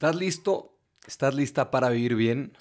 [0.00, 0.78] ¿Estás listo?
[1.06, 2.56] ¿Estás lista para vivir bien?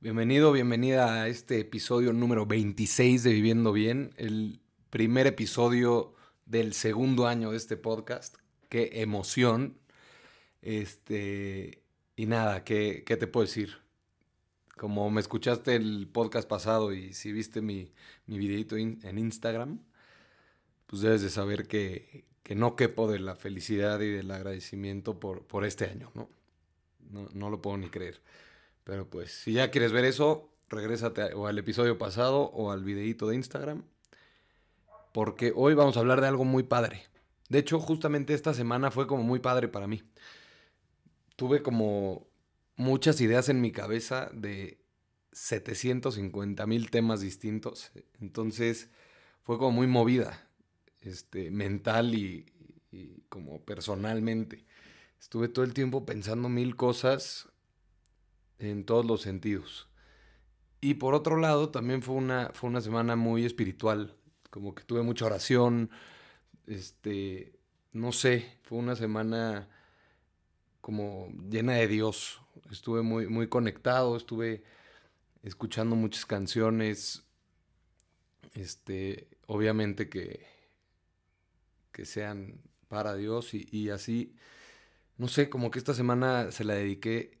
[0.00, 6.14] Bienvenido, bienvenida a este episodio número 26 de Viviendo Bien, el primer episodio
[6.46, 8.38] del segundo año de este podcast.
[8.70, 9.76] Qué emoción.
[10.62, 11.82] Este,
[12.16, 13.82] y nada, ¿qué, qué te puedo decir?
[14.78, 17.92] Como me escuchaste el podcast pasado y si viste mi,
[18.24, 19.80] mi videito en Instagram,
[20.86, 25.42] pues debes de saber que, que no quepo de la felicidad y del agradecimiento por,
[25.46, 26.28] por este año, ¿no?
[27.32, 27.48] ¿no?
[27.48, 28.20] Lo puedo ni creer.
[28.84, 33.26] Pero pues, si ya quieres ver eso, regrésate o al episodio pasado o al videíto
[33.26, 33.84] de Instagram.
[35.14, 37.06] Porque hoy vamos a hablar de algo muy padre.
[37.48, 40.02] De hecho, justamente esta semana fue como muy padre para mí.
[41.36, 42.26] Tuve como
[42.76, 44.78] muchas ideas en mi cabeza de
[45.32, 47.92] 750 mil temas distintos.
[48.20, 48.90] Entonces,
[49.40, 50.51] fue como muy movida
[51.02, 52.46] este, mental y,
[53.28, 54.66] como personalmente.
[55.18, 57.48] Estuve todo el tiempo pensando mil cosas
[58.58, 59.88] en todos los sentidos.
[60.80, 64.16] Y por otro lado, también fue una, fue una semana muy espiritual,
[64.50, 65.90] como que tuve mucha oración,
[66.66, 67.58] este,
[67.92, 69.68] no sé, fue una semana
[70.80, 72.42] como llena de Dios.
[72.70, 74.64] Estuve muy, muy conectado, estuve
[75.42, 77.22] escuchando muchas canciones,
[78.54, 80.51] este, obviamente que
[81.92, 84.34] que sean para Dios y, así,
[85.18, 87.40] no sé, como que esta semana se la dediqué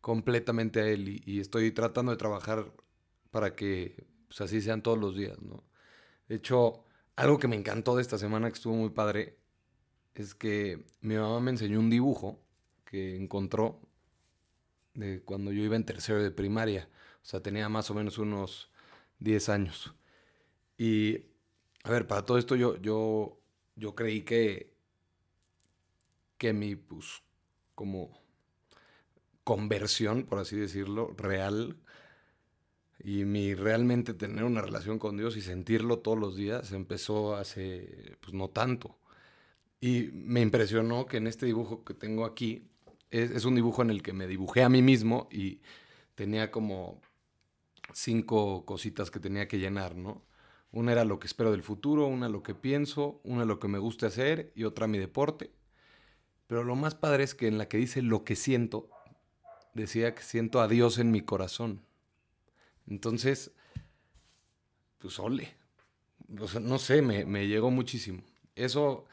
[0.00, 2.72] completamente a Él y, estoy tratando de trabajar
[3.30, 5.64] para que pues, así sean todos los días, ¿no?
[6.28, 6.84] De hecho,
[7.16, 9.38] algo que me encantó de esta semana, que estuvo muy padre,
[10.14, 12.40] es que mi mamá me enseñó un dibujo
[12.84, 13.80] que encontró
[14.94, 16.88] de cuando yo iba en tercero de primaria.
[17.22, 18.70] O sea, tenía más o menos unos
[19.18, 19.94] 10 años.
[20.78, 21.26] Y,
[21.82, 23.40] a ver, para todo esto yo, yo
[23.76, 24.74] yo creí que,
[26.38, 27.22] que mi, pues,
[27.74, 28.10] como
[29.44, 31.76] conversión, por así decirlo, real,
[32.98, 38.16] y mi realmente tener una relación con Dios y sentirlo todos los días empezó hace,
[38.20, 38.98] pues, no tanto.
[39.80, 42.70] Y me impresionó que en este dibujo que tengo aquí,
[43.10, 45.60] es, es un dibujo en el que me dibujé a mí mismo y
[46.14, 47.00] tenía como
[47.92, 50.22] cinco cositas que tenía que llenar, ¿no?
[50.74, 53.78] Una era lo que espero del futuro, una lo que pienso, una lo que me
[53.78, 55.52] gusta hacer y otra mi deporte.
[56.48, 58.90] Pero lo más padre es que en la que dice lo que siento,
[59.72, 61.80] decía que siento a Dios en mi corazón.
[62.88, 63.52] Entonces,
[64.98, 65.54] pues ole.
[66.26, 68.24] no sé, me, llegó muchísimo.
[68.56, 69.04] Eso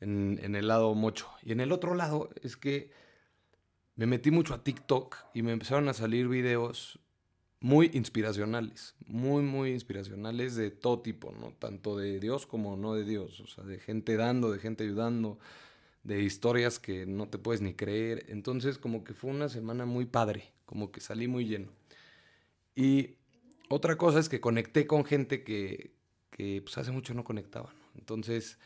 [0.00, 1.28] en, en el lado mocho.
[1.42, 2.90] Y en el otro lado es que
[3.94, 6.98] me metí mucho a TikTok y me empezaron a salir videos
[7.64, 11.54] muy inspiracionales, muy, muy inspiracionales de todo tipo, ¿no?
[11.58, 15.38] Tanto de Dios como no de Dios, o sea, de gente dando, de gente ayudando,
[16.02, 18.26] de historias que no te puedes ni creer.
[18.28, 21.68] Entonces, como que fue una semana muy padre, como que salí muy lleno.
[22.76, 23.14] Y
[23.70, 25.94] otra cosa es que conecté con gente que,
[26.28, 27.72] que pues, hace mucho no conectaba.
[27.96, 28.58] Entonces,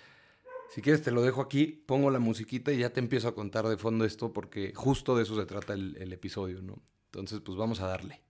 [0.70, 3.68] si quieres te lo dejo aquí, pongo la musiquita y ya te empiezo a contar
[3.68, 6.82] de fondo esto porque justo de eso se trata el, el episodio, ¿no?
[7.04, 8.27] Entonces, pues vamos a darle.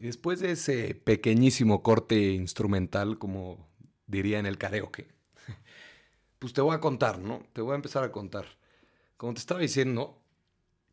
[0.00, 3.68] Después de ese pequeñísimo corte instrumental, como
[4.06, 5.08] diría en el karaoke,
[6.38, 7.42] pues te voy a contar, ¿no?
[7.52, 8.46] Te voy a empezar a contar.
[9.16, 10.22] Como te estaba diciendo,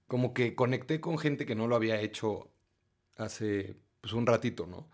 [0.07, 2.49] como que conecté con gente que no lo había hecho
[3.17, 4.89] hace pues, un ratito, ¿no?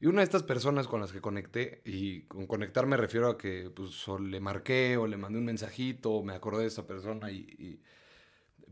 [0.00, 3.38] Y una de estas personas con las que conecté, y con conectar me refiero a
[3.38, 7.30] que pues, le marqué o le mandé un mensajito o me acordé de esa persona
[7.32, 7.82] y, y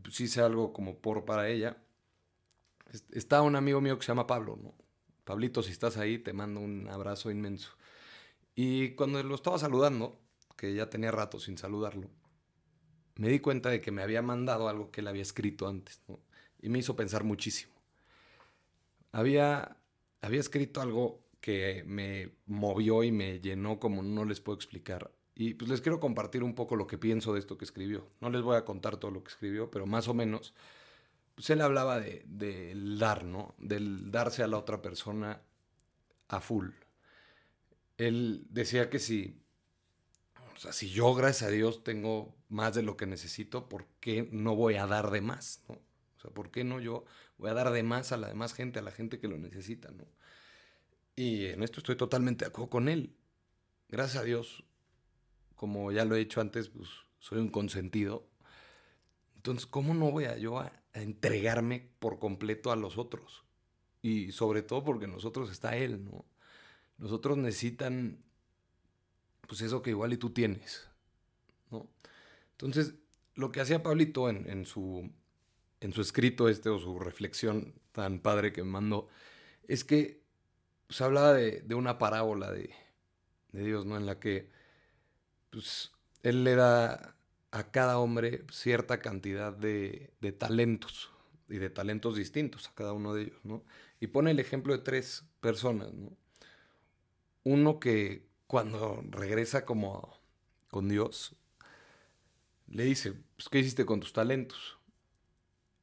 [0.01, 1.77] pues, hice algo como por para ella.
[3.11, 4.84] Está un amigo mío que se llama Pablo, ¿no?
[5.25, 7.71] Pablito, si estás ahí, te mando un abrazo inmenso.
[8.55, 10.17] Y cuando lo estaba saludando,
[10.55, 12.09] que ya tenía rato sin saludarlo,
[13.15, 16.01] me di cuenta de que me había mandado algo que él había escrito antes.
[16.61, 17.73] Y me hizo pensar muchísimo.
[19.11, 19.77] Había
[20.25, 25.11] había escrito algo que me movió y me llenó como no les puedo explicar.
[25.35, 28.07] Y pues les quiero compartir un poco lo que pienso de esto que escribió.
[28.21, 30.55] No les voy a contar todo lo que escribió, pero más o menos,
[31.35, 33.55] pues él hablaba de, del dar, ¿no?
[33.57, 35.41] Del darse a la otra persona
[36.29, 36.69] a full.
[37.97, 39.41] Él decía que si,
[40.55, 44.29] o sea, si yo, gracias a Dios, tengo más de lo que necesito, ¿por qué
[44.31, 45.61] no voy a dar de más?
[45.67, 45.75] ¿no?
[45.75, 47.05] O sea, ¿por qué no yo
[47.37, 49.91] voy a dar de más a la demás gente, a la gente que lo necesita,
[49.91, 50.05] ¿no?
[51.15, 53.15] Y en esto estoy totalmente de acuerdo con él.
[53.87, 54.65] Gracias a Dios,
[55.55, 56.89] como ya lo he dicho antes, pues
[57.19, 58.27] soy un consentido.
[59.45, 63.43] Entonces, ¿cómo no voy a yo a, entregarme por completo a los otros?
[64.01, 66.25] Y sobre todo porque nosotros está Él, ¿no?
[66.97, 68.23] Nosotros necesitan
[69.47, 70.89] pues eso que igual y tú tienes,
[71.69, 71.87] ¿no?
[72.53, 72.95] Entonces,
[73.35, 75.11] lo que hacía Pablito en, su,
[75.79, 79.09] en su escrito este o su reflexión tan padre que me mandó,
[79.67, 80.23] es que
[80.87, 82.73] pues, hablaba de, una parábola de,
[83.51, 83.95] Dios, ¿no?
[83.95, 84.49] En la que
[85.51, 85.91] pues,
[86.23, 87.14] Él le da
[87.55, 91.09] a cada hombre cierta cantidad de, talentos
[91.47, 93.63] y de talentos distintos a cada uno de ellos, ¿no?
[94.01, 96.17] Y pone el ejemplo de tres personas, ¿no?
[97.45, 100.19] Uno que cuando regresa como
[100.69, 101.33] con Dios,
[102.67, 104.77] le dice, pues, ¿qué hiciste con tus talentos?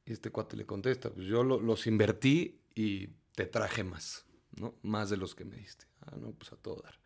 [0.05, 4.27] Y este cuate le contesta, pues yo los invertí y te traje más,
[4.59, 4.75] ¿no?
[4.83, 5.85] Más de los que me diste.
[6.01, 6.99] Ah, no, pues a todo dar.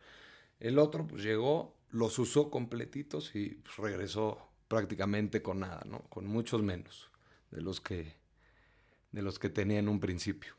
[0.60, 6.00] El otro, pues llegó, los usó completitos y pues, regresó prácticamente con nada, ¿no?
[6.08, 7.10] Con muchos menos
[7.50, 8.14] de los que,
[9.12, 10.54] de los que tenía en un principio.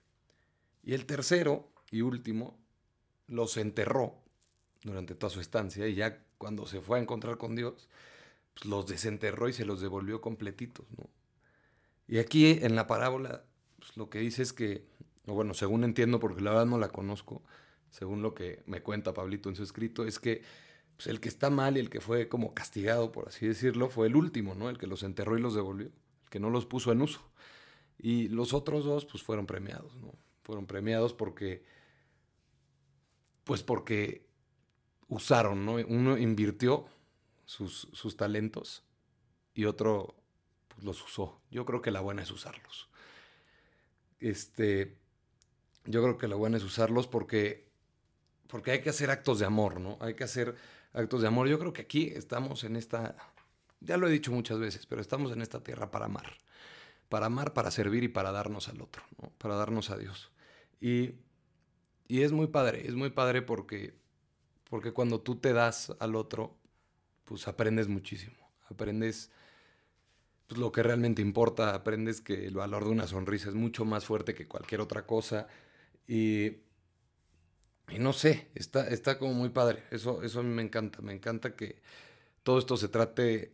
[0.84, 2.58] Y el tercero y último,
[3.28, 4.16] los enterró
[4.84, 7.90] durante toda su estancia y ya cuando se fue a encontrar con Dios,
[8.54, 11.10] pues los desenterró y se los devolvió completitos, ¿no?
[12.08, 13.44] Y aquí en la parábola,
[13.78, 14.88] pues lo que dice es que
[15.34, 17.44] bueno, según entiendo, porque la verdad no la conozco,
[17.90, 20.42] según lo que me cuenta Pablito en su escrito, es que
[21.00, 24.08] pues, el que está mal y el que fue como castigado, por así decirlo, fue
[24.08, 24.70] el último, ¿no?
[24.70, 27.22] El que los enterró y los devolvió, el que no los puso en uso.
[27.98, 30.14] Y los otros dos, pues fueron premiados, ¿no?
[30.44, 31.64] Fueron premiados porque,
[33.46, 34.28] pues porque
[35.08, 35.76] usaron, ¿no?
[35.76, 36.86] Uno invirtió
[37.46, 38.84] sus, sus talentos
[39.54, 40.18] y otro
[40.68, 41.40] pues, los usó.
[41.50, 42.90] Yo creo que la buena es usarlos.
[44.20, 44.98] Este,
[45.86, 47.70] yo creo que lo bueno es usarlos porque,
[48.48, 49.98] porque hay que hacer actos de amor, ¿no?
[50.02, 50.58] Hay que hacer
[50.94, 51.48] actos de amor.
[51.48, 53.16] Yo creo que aquí estamos en esta,
[53.80, 56.38] ya lo he dicho muchas veces, pero estamos en esta tierra para amar.
[57.10, 59.04] Para amar, para servir y para darnos al otro.
[59.38, 60.32] Para darnos a Dios.
[60.80, 61.16] Y,
[62.08, 63.94] y es muy padre, es muy padre porque,
[64.70, 66.56] porque cuando tú te das al otro,
[67.26, 68.36] pues aprendes muchísimo.
[68.70, 69.32] Aprendes
[70.48, 74.06] pues, lo que realmente importa, aprendes que el valor de una sonrisa es mucho más
[74.06, 75.48] fuerte que cualquier otra cosa
[76.08, 76.69] y,
[77.92, 79.84] y no sé, está, está como muy padre.
[79.92, 81.02] Eso, eso a mí me encanta.
[81.02, 81.82] Me encanta que
[82.44, 83.54] todo esto se trate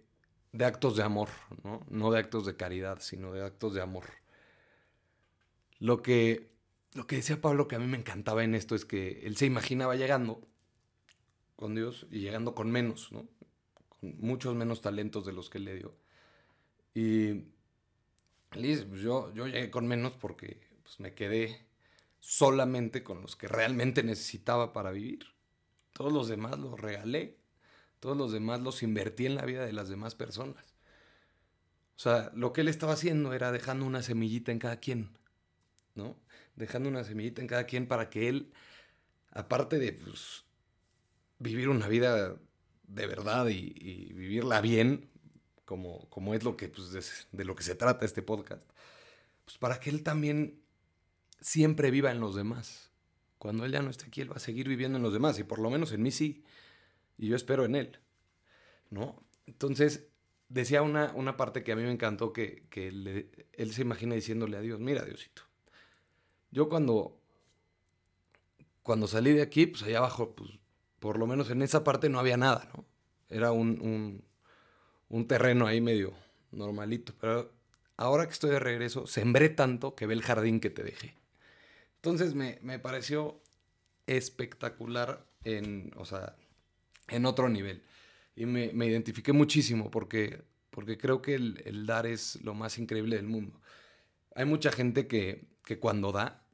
[0.52, 1.30] de actos de amor,
[1.64, 1.86] ¿no?
[1.90, 4.06] No de actos de caridad, sino de actos de amor.
[5.80, 6.50] Lo que,
[6.94, 9.46] lo que decía Pablo que a mí me encantaba en esto es que él se
[9.46, 10.48] imaginaba llegando
[11.56, 13.28] con Dios y llegando con menos, ¿no?
[13.90, 15.94] Con muchos menos talentos de los que le dio.
[16.94, 17.46] Y
[18.56, 21.65] dice, pues yo, yo llegué con menos porque pues, me quedé
[22.26, 25.28] solamente con los que realmente necesitaba para vivir.
[25.94, 27.38] Todos los demás los regalé.
[28.00, 30.66] Todos los demás los invertí en la vida de las demás personas.
[31.96, 35.16] O sea, lo que él estaba haciendo era dejando una semillita en cada quien,
[35.94, 36.18] ¿no?
[36.56, 38.52] Dejando una semillita en cada quien para que él,
[39.30, 40.46] aparte de pues,
[41.38, 42.38] vivir una vida
[42.88, 45.12] de verdad y, vivirla bien,
[45.64, 48.68] como, como es lo que, pues, de, de, lo que se trata este podcast,
[49.46, 50.65] pues para que él también
[51.40, 52.92] siempre viva en los demás.
[53.38, 55.44] Cuando él ya no esté aquí, él va a seguir viviendo en los demás, y
[55.44, 56.44] por lo menos en mí sí.
[57.18, 58.00] Y yo espero en él.
[58.90, 59.24] ¿No?
[59.46, 60.08] Entonces,
[60.50, 62.64] decía una, una parte que a mí me encantó, que,
[63.54, 65.44] él se imagina diciéndole a Dios, mira Diosito,
[66.52, 67.20] yo cuando,
[68.84, 70.52] cuando salí de aquí, pues allá abajo, pues
[71.00, 72.86] por lo menos en esa parte no había nada, ¿no?
[73.30, 74.24] Era un, un,
[75.10, 76.14] un terreno ahí medio
[76.52, 77.52] normalito, pero
[77.98, 81.16] ahora que estoy de regreso, sembré tanto que ve el jardín que te dejé.
[82.06, 83.42] Entonces me, pareció
[84.06, 86.36] espectacular en, o sea,
[87.08, 87.82] en otro nivel.
[88.36, 93.26] Y me, identifiqué muchísimo porque, porque creo que el, dar es lo más increíble del
[93.26, 93.60] mundo.
[94.36, 96.46] Hay mucha gente que, que cuando da,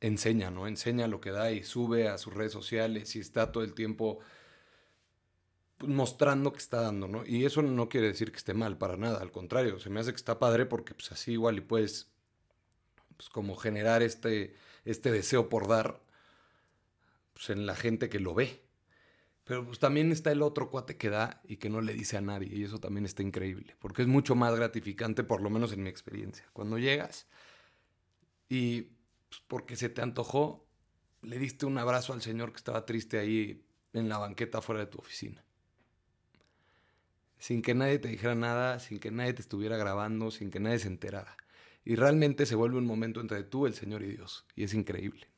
[0.00, 0.66] enseña, ¿no?
[0.66, 4.20] Enseña lo que da y sube a sus redes sociales y está todo el tiempo
[5.80, 7.26] mostrando que está dando, ¿no?
[7.26, 10.12] Y eso no quiere decir que esté mal, para nada, al contrario, se me hace
[10.12, 12.10] que está padre porque pues así igual y puedes
[13.18, 14.54] pues como generar este,
[14.86, 16.00] este deseo por dar
[17.34, 18.62] pues, en la gente que lo ve.
[19.44, 22.20] Pero pues también está el otro cuate que da y que no le dice a
[22.20, 22.48] nadie.
[22.50, 23.76] Y eso también está increíble.
[23.78, 26.46] Porque es mucho más gratificante, por lo menos en mi experiencia.
[26.52, 27.26] Cuando llegas
[28.48, 28.82] y
[29.28, 30.66] pues, porque se te antojó,
[31.22, 34.86] le diste un abrazo al señor que estaba triste ahí en la banqueta fuera de
[34.86, 35.44] tu oficina.
[37.38, 40.78] Sin que nadie te dijera nada, sin que nadie te estuviera grabando, sin que nadie
[40.78, 41.36] se enterara.
[41.86, 44.44] Y realmente se vuelve un momento entre tú, el Señor y Dios.
[44.56, 45.28] Y es increíble.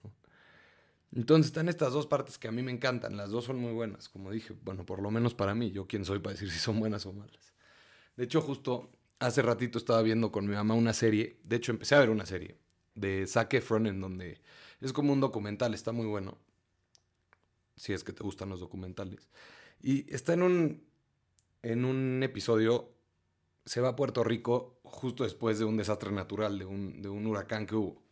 [1.15, 3.19] Entonces están estas dos partes que a mí me encantan.
[3.19, 4.55] Las dos son muy buenas, como dije.
[4.65, 5.71] Bueno, por lo menos para mí.
[5.73, 7.53] Yo quién soy para decir si son buenas o malas.
[8.17, 11.39] De hecho, justo hace ratito estaba viendo con mi mamá una serie.
[11.45, 12.57] De hecho, empecé a ver una serie
[12.95, 14.41] de Zac Efron en donde
[14.81, 15.75] es como un documental.
[15.75, 16.39] Está muy bueno.
[17.77, 19.29] Si es que te gustan los documentales.
[19.83, 20.83] Y está en un,
[21.61, 22.91] en un episodio,
[23.69, 27.27] se va a Puerto Rico justo después de un desastre natural, de un, de un
[27.27, 28.03] huracán que hubo.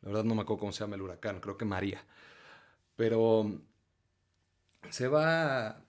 [0.00, 2.04] La verdad no me acuerdo cómo se llama el huracán, creo que María.
[2.96, 3.60] Pero
[4.90, 5.84] se va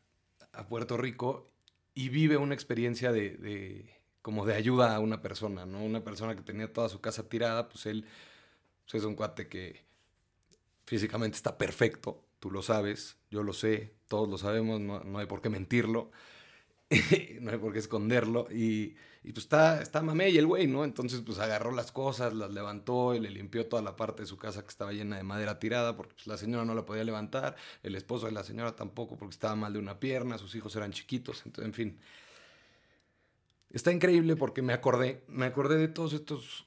[0.54, 1.50] a Puerto Rico
[1.96, 3.89] y vive una experiencia de,
[4.22, 5.84] como de ayuda a una persona, ¿no?
[5.84, 8.06] Una persona que tenía toda su casa tirada, pues él
[8.86, 9.86] pues es un cuate que
[10.86, 15.25] físicamente está perfecto, tú lo sabes, yo lo sé, todos lo sabemos, no, no hay
[15.25, 16.12] por qué mentirlo.
[17.41, 18.48] no hay por qué esconderlo.
[18.51, 20.84] Y, y pues está, está mamey el güey, ¿no?
[20.84, 24.38] Entonces pues agarró las cosas, las levantó y le limpió toda la parte de su
[24.38, 27.55] casa que estaba llena de madera tirada porque pues, la señora no la podía levantar,
[27.84, 30.91] el esposo de la señora tampoco porque estaba mal de una pierna, sus hijos eran
[30.91, 32.00] chiquitos, entonces, en fin.
[33.69, 36.65] Está increíble porque me acordé, me acordé de todas estas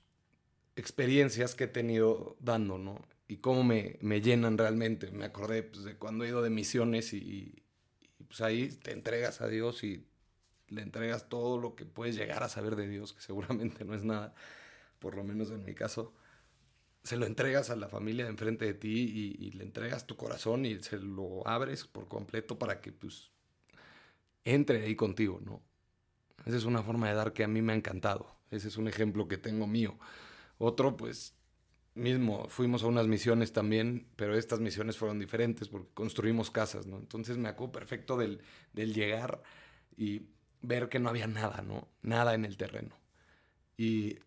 [0.76, 3.00] experiencias que he tenido dando, ¿no?
[3.26, 5.10] Y cómo me, me llenan realmente.
[5.10, 7.16] Me acordé pues, de cuando he ido de misiones y,
[8.18, 10.06] y pues ahí te entregas a Dios y
[10.72, 14.04] le entregas todo lo que puedes llegar a saber de Dios, que seguramente no es
[14.04, 14.34] nada,
[14.98, 16.14] por lo menos en mi caso,
[17.02, 20.64] se lo entregas a la familia de enfrente de ti y, le entregas tu corazón
[20.64, 23.32] y se lo abres por completo para que pues
[24.44, 25.62] entre ahí contigo, ¿no?
[26.46, 28.34] Esa es una forma de dar que a mí me ha encantado.
[28.50, 29.96] Ese es un ejemplo que tengo mío.
[30.58, 31.36] Otro, pues,
[31.94, 36.96] mismo, fuimos a unas misiones también, pero estas misiones fueron diferentes porque construimos casas, ¿no?
[36.98, 38.40] Entonces me acuerdo perfecto del,
[38.72, 39.42] del llegar
[39.96, 40.22] y
[40.62, 41.88] ver que no había nada, ¿no?
[42.02, 42.96] Nada en el terreno.
[43.76, 44.18] Y,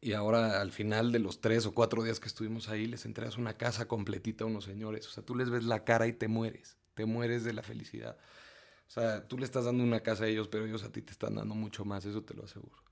[0.00, 3.36] y ahora al final de los tres o cuatro días que estuvimos ahí, les entregas
[3.36, 5.06] una casa completita a unos señores.
[5.08, 8.16] O sea, tú les ves la cara y te mueres, te mueres de la felicidad.
[8.88, 11.12] O sea, tú le estás dando una casa a ellos, pero ellos a ti te
[11.12, 12.82] están dando mucho más, eso te lo aseguro.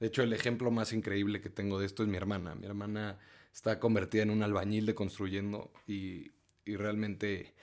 [0.00, 2.54] De hecho, el ejemplo más increíble que tengo de esto es mi hermana.
[2.54, 3.18] Mi hermana
[3.52, 6.32] está convertida en un albañil de construyendo y,
[6.64, 7.54] y realmente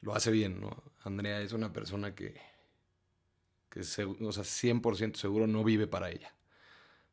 [0.00, 0.82] lo hace bien, ¿no?
[1.04, 2.40] Andrea es una persona que,
[3.70, 6.34] que o sea, 100% seguro no vive para ella.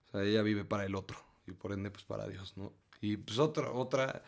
[0.07, 2.73] O sea, ella vive para el otro y por ende pues para Dios, ¿no?
[3.01, 4.23] Y pues otra, otra,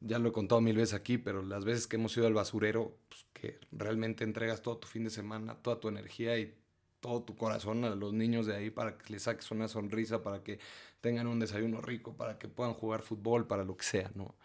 [0.00, 2.96] ya lo he contado mil veces aquí, pero las veces que hemos ido al basurero,
[3.08, 6.54] pues que realmente entregas todo tu fin de semana, toda tu energía y
[7.00, 10.42] todo tu corazón a los niños de ahí para que les saques una sonrisa, para
[10.42, 10.60] que
[11.00, 14.36] tengan un desayuno rico, para que puedan jugar fútbol, para lo que sea, ¿no?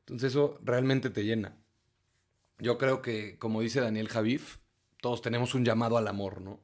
[0.00, 1.56] Entonces eso realmente te llena.
[2.58, 4.58] Yo creo que, como dice Daniel Javif,
[5.02, 6.60] todos tenemos un llamado al amor, ¿no?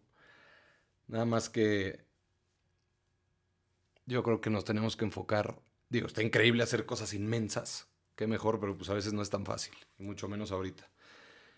[1.09, 2.07] Nada más que
[4.07, 8.61] yo creo que nos tenemos que enfocar, digo, está increíble hacer cosas inmensas, qué mejor,
[8.61, 10.89] pero pues a veces no es tan fácil, mucho menos ahorita.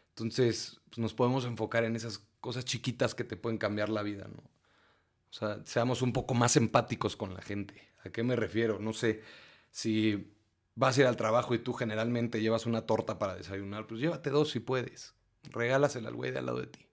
[0.08, 4.26] Entonces, pues nos podemos enfocar en esas cosas chiquitas que te pueden cambiar la vida,
[4.28, 4.42] ¿no?
[4.42, 7.90] O sea, seamos un poco más empáticos con la gente.
[8.04, 8.78] ¿A qué me refiero?
[8.78, 9.22] No sé,
[9.70, 10.34] si
[10.74, 14.30] vas a ir al trabajo y tú generalmente llevas una torta para desayunar, pues llévate
[14.30, 16.86] dos si puedes regálasela al güey de al lado de ti.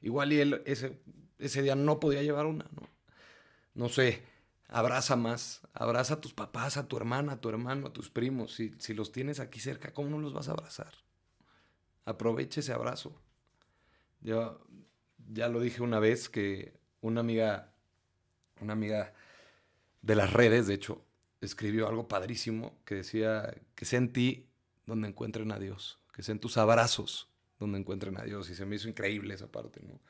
[0.00, 1.00] Igual y él ese,
[1.38, 2.88] ese día no podía llevar una, ¿no?
[3.74, 4.22] No sé,
[4.68, 8.54] abraza más, abraza a tus papás, a tu hermana, a tu hermano, a tus primos.
[8.54, 10.92] Si, si los tienes aquí cerca, ¿cómo no los vas a abrazar?
[12.04, 13.20] Aproveche ese abrazo.
[14.20, 14.60] Yo
[15.28, 17.72] ya lo dije una vez que una amiga,
[18.60, 19.14] una amiga
[20.02, 21.04] de las redes, de hecho,
[21.40, 24.50] escribió algo padrísimo que decía que sea en ti
[24.86, 27.29] donde encuentren a Dios, que sea en tus abrazos
[27.60, 28.50] donde encuentren a Dios.
[28.50, 30.00] Y se me hizo increíble esa parte, ¿no?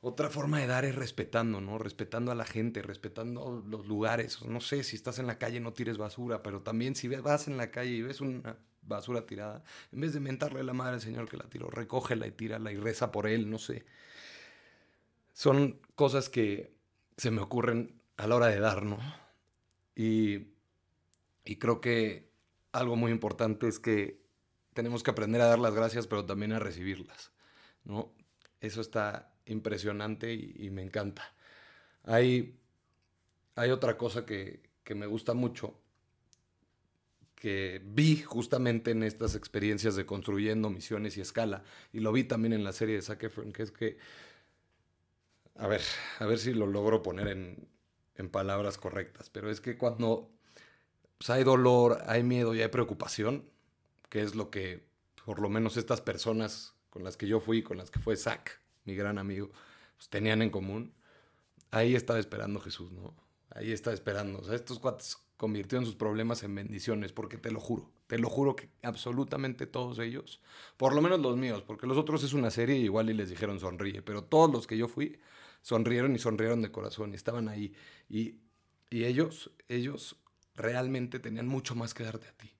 [0.00, 1.78] Otra forma de dar es respetando, ¿no?
[1.78, 4.42] Respetando a la gente, respetando los lugares.
[4.44, 7.56] No sé, si estás en la calle no tires basura, pero también si vas en
[7.56, 11.00] la calle y ves una basura tirada, en vez de mentarle a la madre al
[11.00, 13.84] Señor que la tiró, recógela y tírala y reza por él, no sé.
[15.32, 16.72] Son cosas que
[17.16, 18.98] se me ocurren a la hora de dar, ¿no?
[19.96, 20.48] Y,
[21.44, 22.30] y creo que
[22.70, 24.20] algo muy importante es que
[24.78, 27.32] tenemos que aprender a dar las gracias, pero también a recibirlas,
[27.82, 28.12] ¿no?
[28.60, 31.34] Eso está impresionante y, me encanta.
[32.04, 32.60] Hay,
[33.56, 34.62] hay otra cosa que,
[34.94, 35.74] me gusta mucho,
[37.34, 42.52] que vi justamente en estas experiencias de construyendo misiones y escala, y lo vi también
[42.52, 43.98] en la serie de Zac Efron, que es que,
[45.56, 45.82] a ver,
[46.20, 47.68] a ver si lo logro poner en,
[48.14, 50.30] en palabras correctas, pero es que cuando
[51.18, 53.57] pues, hay dolor, hay miedo y hay preocupación,
[54.08, 54.86] que es lo que
[55.24, 58.50] por lo menos estas personas con las que yo fui, con las que fue Zach,
[58.84, 59.50] mi gran amigo,
[59.96, 60.94] pues, tenían en común.
[61.70, 63.14] Ahí estaba esperando Jesús, ¿no?
[63.50, 64.38] Ahí estaba esperando.
[64.38, 68.30] O sea, estos cuates convirtieron sus problemas en bendiciones, porque te lo juro, te lo
[68.30, 70.40] juro que absolutamente todos ellos,
[70.76, 73.60] por lo menos los míos, porque los otros es una serie igual y les dijeron
[73.60, 75.20] sonríe, pero todos los que yo fui
[75.62, 77.74] sonrieron y sonrieron de corazón y estaban ahí.
[78.08, 78.36] Y,
[78.90, 80.16] y ellos, ellos
[80.54, 82.50] realmente tenían mucho más que darte a ti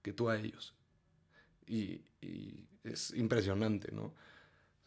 [0.00, 0.74] que tú a ellos
[1.66, 2.02] y,
[2.84, 4.12] es impresionante, ¿no?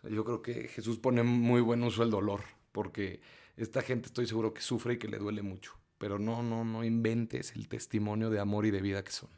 [0.04, 2.42] yo creo que Jesús pone muy buen uso el dolor,
[2.72, 3.20] porque
[3.58, 5.74] esta gente estoy seguro que sufre y que le duele mucho.
[5.98, 9.30] Pero no, no, no inventes el testimonio de amor y de vida que son.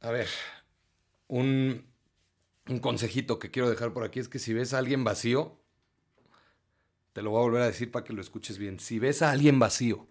[0.00, 0.28] A ver,
[1.28, 1.86] un,
[2.68, 5.58] un consejito que quiero dejar por aquí es que si ves a alguien vacío,
[7.14, 8.80] te lo voy a volver a decir para que lo escuches bien.
[8.80, 10.06] Si ves a alguien vacío,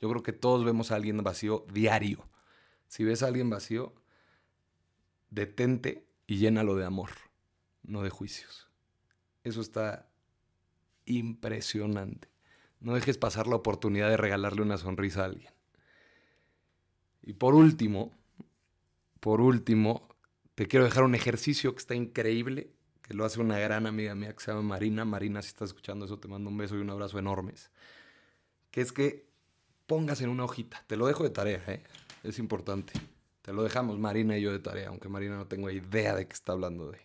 [0.00, 2.28] yo creo que todos vemos a alguien vacío diario.
[2.88, 3.94] Si ves a alguien vacío,
[5.30, 7.10] detente y llénalo de amor,
[7.82, 8.68] no de juicios.
[9.44, 10.08] Eso está
[11.06, 12.28] impresionante.
[12.80, 15.52] No dejes pasar la oportunidad de regalarle una sonrisa a alguien.
[17.22, 18.12] Y por último,
[19.20, 20.08] por último,
[20.54, 22.70] te quiero dejar un ejercicio que está increíble,
[23.02, 25.04] que lo hace una gran amiga mía que se llama Marina.
[25.04, 27.70] Marina, si estás escuchando eso, te mando un beso y un abrazo enormes.
[28.70, 29.28] Que es que
[29.86, 30.84] pongas en una hojita.
[30.86, 31.82] Te lo dejo de tarea, ¿eh?
[32.22, 32.92] es importante.
[33.52, 36.52] Lo dejamos Marina y yo de tarea, aunque Marina no tengo idea de que está
[36.52, 36.98] hablando de,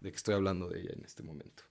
[0.00, 1.64] de que estoy hablando de ella en este momento.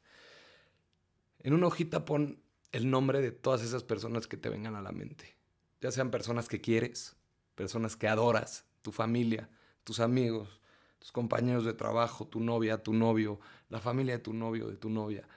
[1.40, 4.92] En una hojita pon el nombre de todas esas personas que te vengan a la
[4.92, 5.38] mente.
[5.82, 7.16] Ya sean personas que quieres,
[7.56, 9.50] personas que adoras, tu familia,
[9.84, 10.62] tus amigos,
[11.00, 14.90] tus compañeros de trabajo, tu novia, tu novio, la familia de tu novio, de tu
[14.90, 15.28] novia.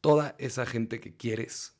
[0.00, 1.76] Toda esa gente que quieres,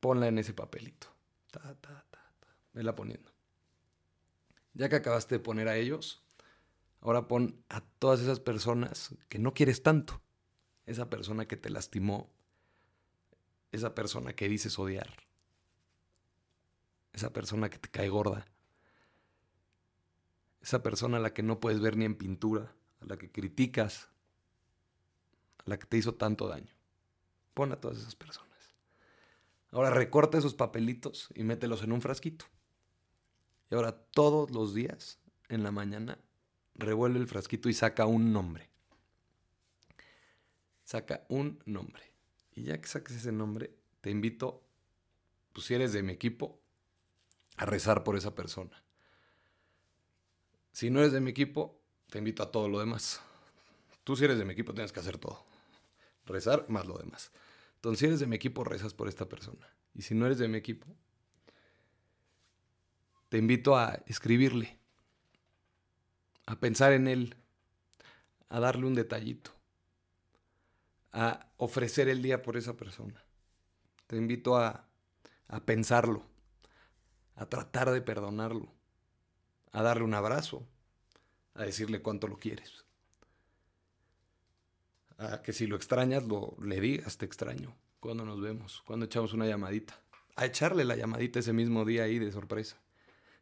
[0.00, 1.08] ponla en ese papelito.
[1.50, 2.56] Ta, ta, ta, ta.
[2.72, 3.33] Vela poniendo.
[4.74, 6.24] Ya que acabaste de poner a ellos,
[7.00, 10.20] ahora pon a todas esas personas que no quieres tanto
[10.86, 12.30] esa persona que te lastimó,
[13.72, 15.08] esa persona que dices odiar,
[17.12, 18.46] esa persona que te cae gorda,
[20.60, 24.08] esa persona a la que no puedes ver ni en pintura, a la que criticas,
[25.58, 26.74] a la que te hizo tanto daño.
[27.52, 28.50] Pon a todas esas personas.
[29.70, 32.46] Ahora recorta esos papelitos y mételos en un frasquito.
[33.70, 36.18] Y ahora todos los días, en la mañana,
[36.74, 38.74] revuelve el frasquito y saca un nombre
[40.84, 42.12] saca un nombre.
[42.54, 44.62] Y ya que saques ese nombre, te invito,
[45.52, 46.60] pues si eres de mi equipo,
[47.56, 48.82] a rezar por esa persona.
[50.72, 53.20] Si no eres de mi equipo, te invito a todo lo demás.
[54.04, 55.44] Tú si eres de mi equipo tienes que hacer todo.
[56.26, 57.32] Rezar más lo demás.
[57.76, 59.66] Entonces si eres de mi equipo, rezas por esta persona.
[59.94, 60.86] Y si no eres de mi equipo,
[63.34, 64.78] te invito a escribirle,
[66.46, 67.34] a pensar en él,
[68.48, 69.50] a darle un detallito
[71.12, 73.24] a ofrecer el día por esa persona.
[74.06, 74.86] Te invito a,
[75.48, 76.22] a pensarlo,
[77.34, 78.72] a tratar de perdonarlo,
[79.72, 80.64] a darle un abrazo,
[81.54, 82.84] a decirle cuánto lo quieres.
[85.18, 89.32] A que si lo extrañas, lo, le digas, te extraño, cuando nos vemos, cuando echamos
[89.32, 90.00] una llamadita.
[90.36, 92.76] A echarle la llamadita ese mismo día ahí de sorpresa.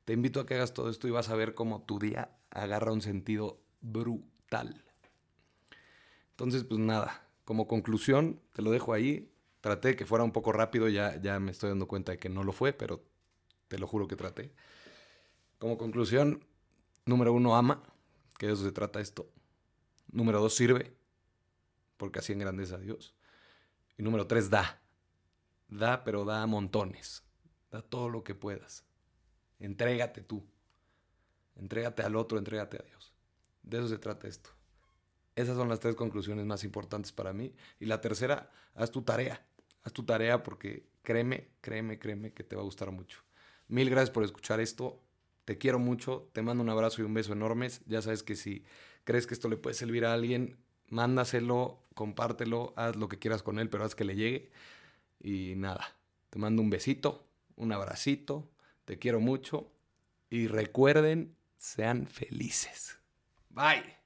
[0.04, 2.92] Te invito a que hagas todo esto y vas a ver cómo tu día agarra
[2.92, 4.84] un sentido brutal.
[6.30, 9.32] Entonces, pues nada, como conclusión, te lo dejo ahí.
[9.60, 12.28] Traté de que fuera un poco rápido, ya, ya me estoy dando cuenta de que
[12.28, 13.04] no lo fue, pero
[13.68, 14.52] te lo juro que traté.
[15.58, 16.44] Como conclusión,
[17.06, 17.84] número uno, ama,
[18.38, 19.30] que de eso se trata esto.
[20.10, 20.96] Número dos, sirve,
[21.96, 23.14] porque así engrandece a Dios.
[23.96, 24.82] Y número tres, da.
[25.68, 27.22] Da, pero da a montones.
[27.70, 28.84] Da todo lo que puedas.
[29.62, 30.44] Entrégate tú.
[31.54, 33.12] Entrégate al otro, entrégate a Dios.
[33.62, 34.50] De eso se trata esto.
[35.36, 37.54] Esas son las tres conclusiones más importantes para mí.
[37.78, 39.46] Y la tercera, haz tu tarea.
[39.84, 43.20] Haz tu tarea porque créeme, créeme, créeme que te va a gustar mucho.
[43.68, 45.00] Mil gracias por escuchar esto.
[45.44, 46.28] Te quiero mucho.
[46.32, 47.82] Te mando un abrazo y un beso enormes.
[47.86, 48.64] Ya sabes que si
[49.04, 53.60] crees que esto le puede servir a alguien, mándaselo, compártelo, haz lo que quieras con
[53.60, 54.50] él, pero haz que le llegue.
[55.20, 55.94] Y nada,
[56.30, 58.51] te mando un besito, un abracito.
[58.84, 59.72] Te quiero mucho.
[60.30, 62.98] Y recuerden, sean felices.
[63.50, 64.01] Bye.